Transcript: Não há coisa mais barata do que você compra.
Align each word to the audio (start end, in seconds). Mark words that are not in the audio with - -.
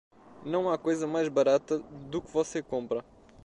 Não 0.43 0.67
há 0.67 0.79
coisa 0.79 1.05
mais 1.05 1.27
barata 1.29 1.77
do 1.77 2.23
que 2.23 2.31
você 2.31 2.63
compra. 2.63 3.05